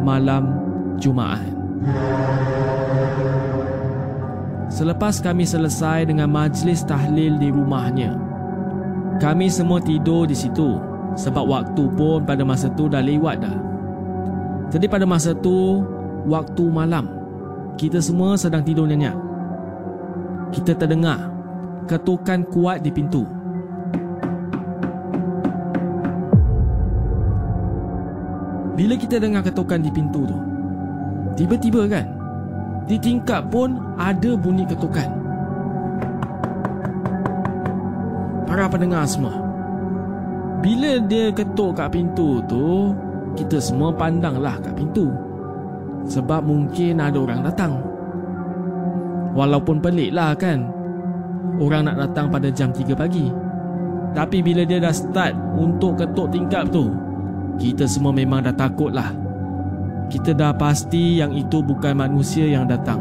malam 0.02 0.56
Jumaat. 0.98 1.46
Selepas 4.74 5.22
kami 5.22 5.46
selesai 5.46 6.10
dengan 6.10 6.26
majlis 6.26 6.82
tahlil 6.82 7.38
di 7.38 7.46
rumahnya, 7.46 8.18
kami 9.22 9.46
semua 9.46 9.78
tidur 9.78 10.26
di 10.26 10.34
situ 10.34 10.82
sebab 11.14 11.46
waktu 11.46 11.86
pun 11.94 12.26
pada 12.26 12.42
masa 12.42 12.66
tu 12.74 12.90
dah 12.90 12.98
lewat 12.98 13.38
dah. 13.38 13.54
Jadi 14.74 14.90
pada 14.90 15.06
masa 15.06 15.30
tu, 15.30 15.86
waktu 16.26 16.66
malam, 16.74 17.06
kita 17.78 18.02
semua 18.02 18.34
sedang 18.34 18.66
tidur 18.66 18.90
nyenyak. 18.90 19.14
Kita 20.50 20.74
terdengar 20.74 21.30
ketukan 21.86 22.42
kuat 22.50 22.82
di 22.82 22.90
pintu. 22.90 23.22
Bila 28.74 28.98
kita 28.98 29.22
dengar 29.22 29.46
ketukan 29.46 29.78
di 29.78 29.90
pintu 29.94 30.26
tu, 30.26 30.38
tiba-tiba 31.38 31.86
kan, 31.86 32.13
di 32.84 32.96
tingkap 33.00 33.48
pun 33.48 33.80
ada 33.96 34.36
bunyi 34.36 34.68
ketukan. 34.68 35.08
Para 38.44 38.68
pendengar 38.68 39.08
semua, 39.08 39.34
bila 40.60 41.00
dia 41.04 41.32
ketuk 41.32 41.80
kat 41.80 41.92
pintu 41.92 42.44
tu, 42.44 42.92
kita 43.34 43.58
semua 43.58 43.90
pandanglah 43.90 44.60
kat 44.62 44.76
pintu. 44.76 45.10
Sebab 46.04 46.44
mungkin 46.44 47.00
ada 47.00 47.16
orang 47.16 47.40
datang. 47.42 47.80
Walaupun 49.32 49.80
pelik 49.80 50.12
lah 50.12 50.36
kan, 50.36 50.68
orang 51.58 51.88
nak 51.88 51.96
datang 51.98 52.28
pada 52.28 52.52
jam 52.52 52.70
3 52.70 52.94
pagi. 52.94 53.32
Tapi 54.14 54.38
bila 54.44 54.62
dia 54.62 54.78
dah 54.78 54.94
start 54.94 55.34
untuk 55.58 55.98
ketuk 55.98 56.30
tingkap 56.30 56.70
tu, 56.70 56.92
kita 57.58 57.88
semua 57.88 58.14
memang 58.14 58.46
dah 58.46 58.54
takut 58.54 58.94
lah. 58.94 59.23
Kita 60.08 60.36
dah 60.36 60.52
pasti 60.54 61.18
yang 61.18 61.32
itu 61.32 61.64
bukan 61.64 61.96
manusia 61.96 62.44
yang 62.44 62.68
datang. 62.68 63.00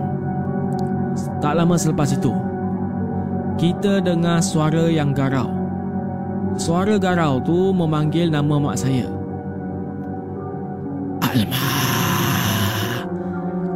Tak 1.43 1.53
lama 1.53 1.77
selepas 1.77 2.09
itu, 2.15 2.33
kita 3.59 4.01
dengar 4.01 4.41
suara 4.41 4.89
yang 4.89 5.13
garau. 5.13 5.51
Suara 6.57 6.97
garau 6.97 7.37
tu 7.43 7.69
memanggil 7.75 8.33
nama 8.33 8.57
mak 8.57 8.77
saya. 8.79 9.05
Alma, 11.21 11.67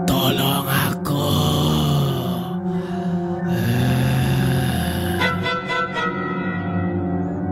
tolong 0.05 0.65
aku. 0.65 1.25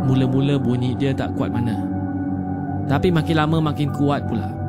Mula-mula 0.06 0.56
bunyi 0.62 0.94
dia 0.94 1.12
tak 1.12 1.34
kuat 1.34 1.50
mana 1.50 1.82
Tapi 2.86 3.10
makin 3.10 3.36
lama 3.36 3.58
makin 3.74 3.90
kuat 3.90 4.24
pula 4.30 4.65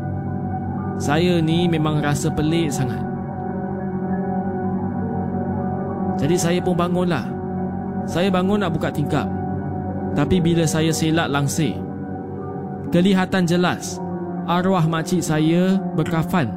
Saya 0.97 1.39
ni 1.45 1.69
memang 1.69 2.01
rasa 2.01 2.33
pelik 2.33 2.73
sangat 2.73 3.05
Jadi 6.17 6.37
saya 6.41 6.61
pun 6.65 6.73
bangunlah 6.73 7.29
Saya 8.09 8.33
bangun 8.33 8.65
nak 8.65 8.73
buka 8.73 8.89
tingkap 8.89 9.29
Tapi 10.17 10.41
bila 10.41 10.65
saya 10.65 10.89
selak 10.91 11.29
langsir 11.29 11.77
Kelihatan 12.89 13.45
jelas 13.45 14.01
Arwah 14.49 14.89
makcik 14.89 15.21
saya 15.21 15.77
berkafan 15.93 16.49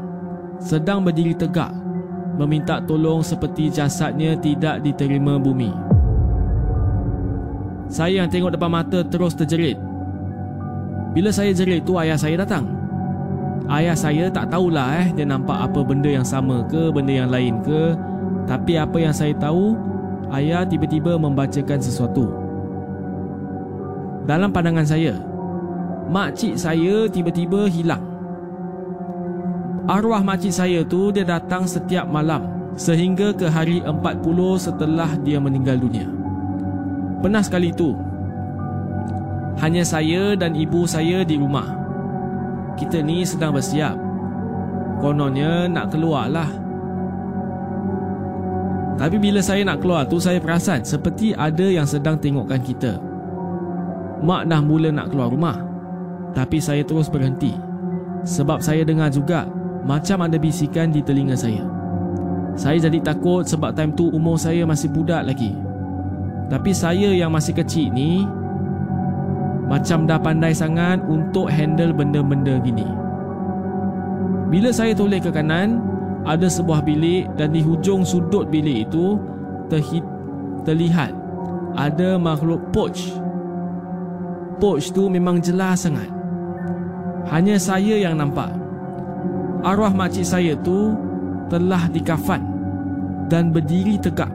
Sedang 0.64 1.04
berdiri 1.04 1.36
tegak 1.36 1.76
Meminta 2.40 2.80
tolong 2.80 3.20
seperti 3.20 3.68
jasadnya 3.68 4.40
tidak 4.40 4.80
diterima 4.80 5.36
bumi 5.36 5.90
saya 7.90 8.22
yang 8.22 8.30
tengok 8.30 8.54
depan 8.54 8.70
mata 8.70 9.02
terus 9.02 9.34
terjerit. 9.34 9.74
Bila 11.18 11.34
saya 11.34 11.50
jerit 11.58 11.82
tu 11.82 11.98
ayah 11.98 12.22
saya 12.22 12.38
datang. 12.38 12.79
Ayah 13.70 13.94
saya 13.94 14.26
tak 14.34 14.50
tahulah 14.50 15.06
eh 15.06 15.08
dia 15.14 15.30
nampak 15.30 15.54
apa 15.54 15.86
benda 15.86 16.10
yang 16.10 16.26
sama 16.26 16.66
ke 16.66 16.90
benda 16.90 17.14
yang 17.14 17.30
lain 17.30 17.62
ke. 17.62 17.94
Tapi 18.50 18.82
apa 18.82 18.98
yang 18.98 19.14
saya 19.14 19.30
tahu, 19.38 19.78
ayah 20.34 20.66
tiba-tiba 20.66 21.22
membacakan 21.22 21.78
sesuatu. 21.78 22.34
Dalam 24.26 24.50
pandangan 24.50 24.90
saya, 24.90 25.14
makcik 26.10 26.58
saya 26.58 27.06
tiba-tiba 27.14 27.70
hilang. 27.70 28.02
Arwah 29.86 30.26
makcik 30.26 30.50
saya 30.50 30.82
tu 30.82 31.14
dia 31.14 31.22
datang 31.22 31.70
setiap 31.70 32.10
malam 32.10 32.74
sehingga 32.74 33.38
ke 33.38 33.46
hari 33.46 33.86
40 33.86 33.94
setelah 34.58 35.14
dia 35.22 35.38
meninggal 35.38 35.78
dunia. 35.78 36.10
Pernah 37.20 37.44
sekali 37.44 37.70
tu 37.76 37.92
Hanya 39.60 39.84
saya 39.84 40.40
dan 40.40 40.56
ibu 40.56 40.88
saya 40.88 41.28
di 41.28 41.36
rumah 41.36 41.79
Kita 42.80 43.04
ni 43.04 43.28
sedang 43.28 43.52
bersiap 43.52 44.00
Kononnya 45.04 45.68
nak 45.68 45.92
keluar 45.92 46.32
lah 46.32 46.70
Tapi 49.00 49.16
bila 49.16 49.40
saya 49.40 49.64
nak 49.64 49.80
keluar 49.80 50.04
tu 50.04 50.20
saya 50.20 50.44
perasan 50.44 50.84
seperti 50.84 51.32
ada 51.32 51.64
yang 51.64 51.88
sedang 51.88 52.20
tengokkan 52.20 52.60
kita. 52.60 53.00
Mak 54.20 54.52
dah 54.52 54.60
mula 54.60 54.92
nak 54.92 55.08
keluar 55.08 55.32
rumah. 55.32 55.56
Tapi 56.36 56.60
saya 56.60 56.84
terus 56.84 57.08
berhenti. 57.08 57.56
Sebab 58.28 58.60
saya 58.60 58.84
dengar 58.84 59.08
juga 59.08 59.48
macam 59.88 60.28
ada 60.28 60.36
bisikan 60.36 60.92
di 60.92 61.00
telinga 61.00 61.40
saya. 61.40 61.64
Saya 62.60 62.92
jadi 62.92 63.00
takut 63.00 63.48
sebab 63.48 63.72
time 63.72 63.96
tu 63.96 64.12
umur 64.12 64.36
saya 64.36 64.68
masih 64.68 64.92
budak 64.92 65.24
lagi. 65.24 65.56
Tapi 66.52 66.76
saya 66.76 67.16
yang 67.16 67.32
masih 67.32 67.56
kecil 67.56 67.96
ni 67.96 68.28
macam 69.70 70.10
dah 70.10 70.18
pandai 70.18 70.50
sangat 70.50 70.98
untuk 71.06 71.46
handle 71.46 71.94
benda-benda 71.94 72.58
gini. 72.66 72.90
Bila 74.50 74.74
saya 74.74 74.98
toleh 74.98 75.22
ke 75.22 75.30
kanan, 75.30 75.78
ada 76.26 76.50
sebuah 76.50 76.82
bilik 76.82 77.30
dan 77.38 77.54
di 77.54 77.62
hujung 77.62 78.02
sudut 78.02 78.50
bilik 78.50 78.90
itu 78.90 79.22
terhid, 79.70 80.02
terlihat 80.66 81.14
ada 81.78 82.18
makhluk 82.18 82.58
poch. 82.74 82.98
Poch 84.58 84.90
tu 84.90 85.06
memang 85.06 85.38
jelas 85.38 85.86
sangat. 85.86 86.10
Hanya 87.30 87.62
saya 87.62 87.94
yang 87.94 88.18
nampak. 88.18 88.50
Arwah 89.62 89.94
makcik 89.94 90.26
saya 90.26 90.58
tu 90.66 90.98
telah 91.46 91.86
dikafan 91.94 92.42
dan 93.30 93.54
berdiri 93.54 94.02
tegak. 94.02 94.34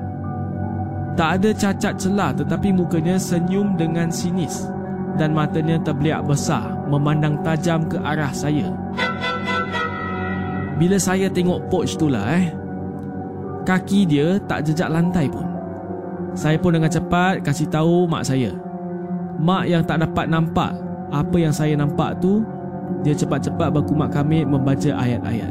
Tak 1.19 1.43
ada 1.43 1.51
cacat 1.51 1.95
celah 1.99 2.31
tetapi 2.39 2.71
mukanya 2.71 3.19
senyum 3.19 3.75
dengan 3.75 4.15
sinis 4.15 4.74
dan 5.15 5.31
matanya 5.31 5.79
terbeliak 5.83 6.27
besar 6.27 6.75
memandang 6.91 7.39
tajam 7.47 7.87
ke 7.87 7.99
arah 8.03 8.31
saya. 8.35 8.71
Bila 10.75 10.99
saya 10.99 11.31
tengok 11.31 11.71
poch 11.71 11.95
tu 11.95 12.11
lah 12.11 12.35
eh 12.35 12.51
Kaki 13.65 14.05
dia 14.05 14.37
tak 14.45 14.67
jejak 14.69 14.91
lantai 14.91 15.31
pun. 15.31 15.47
Saya 16.35 16.59
pun 16.59 16.75
dengan 16.75 16.91
cepat 16.91 17.47
kasih 17.47 17.71
tahu 17.71 18.11
mak 18.11 18.27
saya. 18.27 18.53
Mak 19.39 19.65
yang 19.67 19.83
tak 19.83 19.99
dapat 19.99 20.31
nampak 20.31 20.79
Apa 21.11 21.43
yang 21.43 21.51
saya 21.51 21.75
nampak 21.75 22.23
tu 22.23 22.47
Dia 23.03 23.11
cepat-cepat 23.11 23.75
berkumat 23.75 24.11
kami 24.11 24.43
membaca 24.43 24.91
ayat-ayat. 24.99 25.51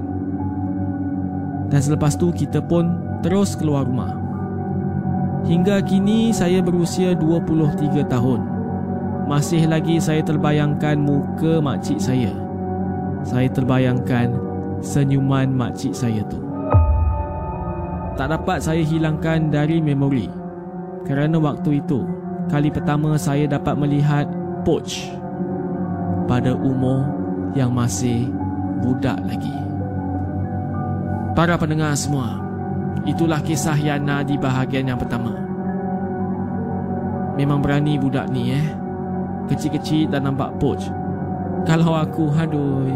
Dan 1.72 1.80
selepas 1.82 2.14
tu 2.14 2.30
kita 2.30 2.62
pun 2.62 2.94
terus 3.26 3.58
keluar 3.58 3.88
rumah. 3.88 4.14
Hingga 5.48 5.82
kini 5.84 6.30
saya 6.30 6.62
berusia 6.62 7.18
23 7.18 8.06
tahun 8.06 8.53
Masih 9.24 9.66
lagi 9.66 9.98
saya 10.04 10.20
terbayangkan 10.20 11.00
muka 11.00 11.64
makcik 11.64 11.96
saya 11.96 12.32
Saya 13.24 13.48
terbayangkan 13.48 14.36
senyuman 14.84 15.48
makcik 15.48 15.96
saya 15.96 16.22
tu. 16.28 16.44
Tak 18.14 18.30
dapat 18.30 18.60
saya 18.62 18.84
hilangkan 18.84 19.50
dari 19.50 19.80
memori 19.80 20.28
kerana 21.04 21.36
waktu 21.40 21.84
itu 21.84 22.04
kali 22.48 22.72
pertama 22.72 23.16
saya 23.20 23.48
dapat 23.48 23.76
melihat 23.76 24.28
Poch 24.64 25.12
pada 26.28 26.56
umur 26.56 27.04
yang 27.58 27.76
masih 27.76 28.32
budak 28.80 29.20
lagi. 29.28 29.52
Para 31.34 31.58
pendengar 31.58 31.98
semua, 31.98 32.40
itulah 33.04 33.42
kisah 33.42 33.76
Yana 33.76 34.22
di 34.22 34.38
bahagian 34.38 34.94
yang 34.94 35.00
pertama. 35.02 35.34
Memang 37.34 37.60
berani 37.60 37.98
budak 37.98 38.30
ni 38.30 38.54
eh. 38.54 38.83
Kecil-kecil 39.52 40.12
dan 40.12 40.28
nampak 40.28 40.56
Poch. 40.60 40.88
Kalau 41.64 41.96
aku, 41.96 42.32
aduh, 42.32 42.88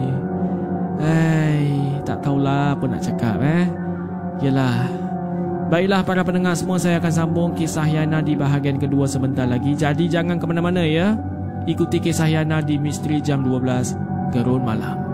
Hai, 0.97 2.01
tak 2.01 2.25
tahulah 2.25 2.73
apa 2.73 2.89
nak 2.89 3.05
cakap 3.05 3.37
eh. 3.37 3.69
Yalah. 4.41 4.89
Baiklah 5.67 6.01
para 6.01 6.23
pendengar 6.23 6.57
semua 6.57 6.81
saya 6.81 6.97
akan 6.97 7.13
sambung 7.13 7.49
kisah 7.53 7.85
Yana 7.85 8.23
di 8.23 8.33
bahagian 8.33 8.81
kedua 8.81 9.05
sebentar 9.05 9.45
lagi. 9.45 9.77
Jadi 9.77 10.09
jangan 10.09 10.41
ke 10.41 10.45
mana-mana 10.47 10.81
ya. 10.81 11.13
Ikuti 11.69 12.01
kisah 12.01 12.31
Yana 12.31 12.63
di 12.63 12.79
Misteri 12.81 13.21
Jam 13.21 13.45
12 13.45 14.31
Gerun 14.33 14.63
Malam. 14.63 15.06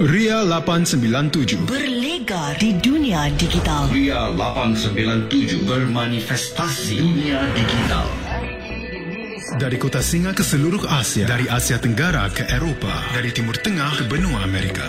Ria 0.00 0.40
897 0.48 1.68
Berlega 1.68 2.56
di 2.56 2.72
dunia 2.80 3.28
digital. 3.36 3.92
Ria 3.92 4.32
897 4.32 5.68
Bermanifestasi 5.68 7.04
dunia 7.04 7.44
digital. 7.52 8.08
Dari 9.60 9.76
kota 9.76 10.00
singa 10.00 10.32
ke 10.32 10.40
seluruh 10.40 10.88
Asia. 10.88 11.28
Dari 11.28 11.44
Asia 11.44 11.76
Tenggara 11.76 12.32
ke 12.32 12.48
Eropah 12.48 13.12
Dari 13.12 13.28
Timur 13.28 13.60
Tengah 13.60 13.92
ke 14.00 14.04
benua 14.08 14.40
Amerika. 14.40 14.88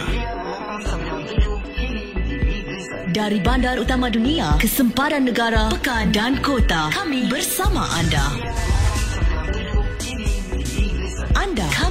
Dari 3.11 3.39
bandar 3.43 3.79
utama 3.83 4.07
dunia 4.07 4.55
ke 4.59 4.67
sempadan 4.67 5.27
negara, 5.27 5.71
pekan 5.71 6.11
dan 6.11 6.39
kota 6.39 6.91
Kami 6.91 7.27
bersama 7.31 7.83
anda 7.99 8.44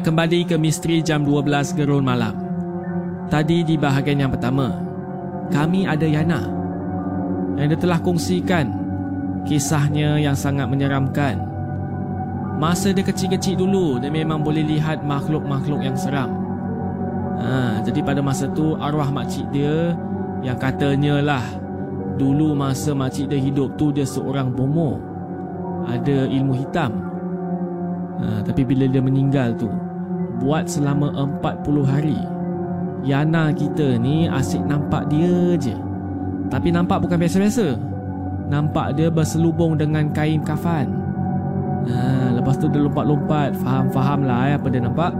Kembali 0.00 0.48
ke 0.48 0.56
Misteri 0.56 1.04
Jam 1.04 1.28
12 1.28 1.76
Gerun 1.76 2.00
Malam. 2.00 2.32
Tadi 3.28 3.60
di 3.60 3.76
bahagian 3.76 4.24
yang 4.24 4.32
pertama, 4.32 4.80
kami 5.52 5.84
ada 5.84 6.08
Yana 6.08 6.48
yang 7.60 7.68
dia 7.68 7.76
telah 7.76 8.00
kongsikan 8.00 8.72
kisahnya 9.44 10.16
yang 10.16 10.32
sangat 10.32 10.72
menyeramkan. 10.72 11.44
Masa 12.56 12.96
dia 12.96 13.04
kecil-kecil 13.04 13.60
dulu, 13.60 14.00
dia 14.00 14.08
memang 14.08 14.40
boleh 14.40 14.64
lihat 14.64 15.04
makhluk-makhluk 15.04 15.84
yang 15.84 15.92
seram. 16.00 16.32
Ha, 17.36 17.84
jadi 17.84 18.00
pada 18.00 18.24
masa 18.24 18.48
tu 18.56 18.80
arwah 18.80 19.12
makcik 19.12 19.52
dia 19.52 19.92
yang 20.40 20.56
katanya 20.56 21.20
lah 21.20 21.44
dulu 22.16 22.56
masa 22.56 22.96
makcik 22.96 23.28
dia 23.28 23.36
hidup 23.36 23.76
tu 23.76 23.92
dia 23.92 24.08
seorang 24.08 24.48
bomo. 24.48 24.96
Ada 25.84 26.24
ilmu 26.24 26.56
hitam. 26.56 27.04
Ha, 28.16 28.48
tapi 28.48 28.64
bila 28.64 28.88
dia 28.88 29.04
meninggal 29.04 29.60
tu 29.60 29.89
buat 30.40 30.64
selama 30.66 31.12
40 31.40 31.84
hari. 31.84 32.20
Yana 33.04 33.52
kita 33.52 33.96
ni 34.00 34.26
asyik 34.28 34.64
nampak 34.64 35.08
dia 35.12 35.56
je. 35.56 35.76
Tapi 36.48 36.68
nampak 36.72 37.04
bukan 37.04 37.20
biasa-biasa. 37.20 37.76
Nampak 38.50 38.98
dia 38.98 39.08
berselubung 39.12 39.78
dengan 39.78 40.10
kain 40.10 40.42
kafan. 40.42 40.90
ha, 41.88 42.34
Lepas 42.34 42.58
tu 42.60 42.66
dia 42.68 42.82
lompat-lompat 42.82 43.56
Faham-faham 43.56 44.26
lah 44.26 44.52
eh, 44.52 44.54
apa 44.58 44.66
dia 44.68 44.82
nampak 44.82 45.12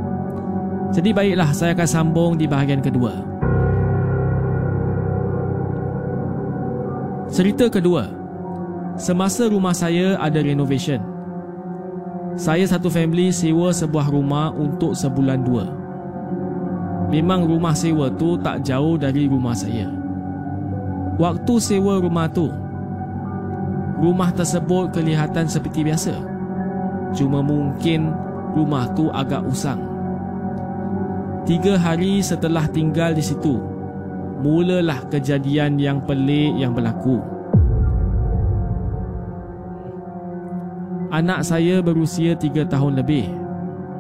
Jadi 0.93 1.15
baiklah 1.15 1.51
saya 1.55 1.73
akan 1.73 1.89
sambung 1.89 2.33
di 2.37 2.45
bahagian 2.51 2.83
kedua 2.83 3.15
Cerita 7.31 7.71
kedua 7.71 8.11
Semasa 8.99 9.47
rumah 9.47 9.73
saya 9.73 10.19
ada 10.19 10.43
renovation 10.43 11.10
Saya 12.41 12.65
satu 12.65 12.89
family 12.89 13.29
sewa 13.29 13.69
sebuah 13.69 14.09
rumah 14.09 14.49
untuk 14.57 14.97
sebulan 14.97 15.45
dua. 15.45 15.69
Memang 17.13 17.45
rumah 17.45 17.77
sewa 17.77 18.09
tu 18.17 18.41
tak 18.41 18.65
jauh 18.65 18.97
dari 18.97 19.29
rumah 19.29 19.53
saya. 19.53 19.93
Waktu 21.21 21.55
sewa 21.61 22.01
rumah 22.01 22.33
tu 22.33 22.49
Rumah 24.01 24.33
tersebut 24.33 24.97
kelihatan 24.97 25.45
seperti 25.45 25.85
biasa. 25.85 26.17
Cuma 27.13 27.45
mungkin 27.45 28.09
rumah 28.57 28.89
tu 28.97 29.13
agak 29.13 29.45
usang. 29.45 29.85
Tiga 31.45 31.77
hari 31.77 32.25
setelah 32.25 32.65
tinggal 32.73 33.13
di 33.13 33.21
situ 33.21 33.61
mulalah 34.41 35.05
kejadian 35.13 35.77
yang 35.77 36.01
pelik 36.09 36.57
yang 36.57 36.73
berlaku. 36.73 37.21
Anak 41.11 41.43
saya 41.43 41.83
berusia 41.83 42.39
3 42.39 42.71
tahun 42.71 43.03
lebih 43.03 43.27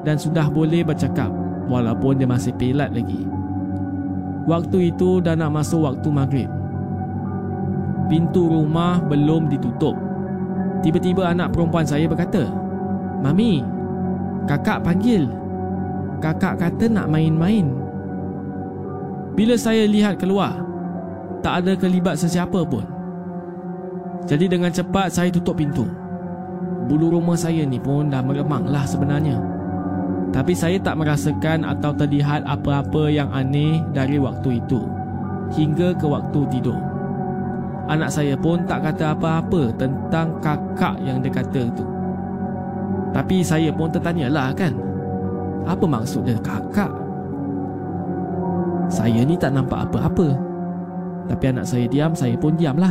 dan 0.07 0.15
sudah 0.15 0.47
boleh 0.47 0.87
bercakap 0.87 1.27
walaupun 1.67 2.23
dia 2.23 2.29
masih 2.31 2.55
pelat 2.55 2.95
lagi. 2.95 3.27
Waktu 4.47 4.95
itu 4.95 5.19
dah 5.19 5.35
nak 5.35 5.59
masuk 5.59 5.91
waktu 5.91 6.07
maghrib. 6.07 6.51
Pintu 8.07 8.47
rumah 8.47 9.03
belum 9.03 9.51
ditutup. 9.51 9.99
Tiba-tiba 10.87 11.35
anak 11.35 11.51
perempuan 11.51 11.83
saya 11.83 12.07
berkata, 12.07 12.47
Mami, 13.27 13.59
kakak 14.47 14.87
panggil. 14.87 15.27
Kakak 16.23 16.63
kata 16.63 16.87
nak 16.87 17.11
main-main. 17.11 17.75
Bila 19.35 19.59
saya 19.59 19.83
lihat 19.83 20.23
keluar, 20.23 20.63
tak 21.43 21.67
ada 21.67 21.75
kelibat 21.75 22.15
sesiapa 22.15 22.63
pun. 22.71 22.87
Jadi 24.31 24.47
dengan 24.47 24.71
cepat 24.71 25.11
saya 25.11 25.27
tutup 25.35 25.59
pintu. 25.59 26.00
Bulu 26.91 27.15
rumah 27.15 27.39
saya 27.39 27.63
ni 27.63 27.79
pun 27.79 28.11
dah 28.11 28.19
meremang 28.19 28.67
lah 28.67 28.83
sebenarnya. 28.83 29.39
Tapi 30.35 30.59
saya 30.59 30.75
tak 30.83 30.99
merasakan 30.99 31.63
atau 31.63 31.95
terlihat 31.95 32.43
apa-apa 32.43 33.07
yang 33.07 33.31
aneh 33.31 33.79
dari 33.95 34.19
waktu 34.19 34.59
itu 34.59 34.83
hingga 35.55 35.95
ke 35.95 36.07
waktu 36.11 36.51
tidur. 36.51 36.79
Anak 37.87 38.11
saya 38.11 38.35
pun 38.35 38.67
tak 38.67 38.91
kata 38.91 39.15
apa-apa 39.15 39.71
tentang 39.79 40.35
kakak 40.43 40.99
yang 41.07 41.23
dia 41.23 41.31
kata 41.31 41.63
itu. 41.63 41.87
Tapi 43.15 43.43
saya 43.47 43.71
pun 43.71 43.91
tertanyalah 43.91 44.51
kan. 44.55 44.75
Apa 45.71 45.87
maksud 45.87 46.27
dia 46.27 46.39
kakak? 46.43 46.91
Saya 48.91 49.23
ni 49.23 49.39
tak 49.39 49.55
nampak 49.55 49.87
apa-apa 49.87 50.35
Tapi 51.31 51.45
anak 51.47 51.63
saya 51.63 51.87
diam 51.87 52.11
Saya 52.11 52.35
pun 52.35 52.59
diamlah 52.59 52.91